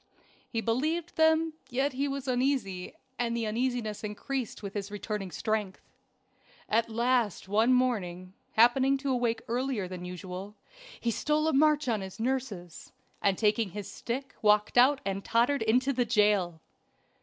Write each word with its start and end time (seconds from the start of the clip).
He 0.49 0.61
believed 0.61 1.15
them, 1.15 1.53
yet 1.69 1.93
he 1.93 2.07
was 2.07 2.27
uneasy; 2.27 2.95
and 3.19 3.37
this 3.37 3.43
uneasiness 3.45 4.03
increased 4.03 4.63
with 4.63 4.73
his 4.73 4.89
returning 4.89 5.29
strength. 5.29 5.79
At 6.67 6.89
last 6.89 7.47
one 7.47 7.71
morning, 7.71 8.33
happening 8.53 8.97
to 8.97 9.11
awake 9.11 9.43
earlier 9.47 9.87
than 9.87 10.03
usual, 10.03 10.55
he 10.99 11.11
stole 11.11 11.47
a 11.47 11.53
march 11.53 11.87
on 11.87 12.01
his 12.01 12.19
nurses, 12.19 12.91
and 13.21 13.37
taking 13.37 13.69
his 13.69 13.91
stick 13.91 14.33
walked 14.41 14.75
out 14.75 15.01
and 15.05 15.23
tottered 15.23 15.61
into 15.61 15.93
the 15.93 16.03
jail. 16.05 16.61